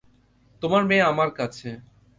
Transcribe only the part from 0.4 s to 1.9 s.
তোমার মেয়ে আমার কাছে।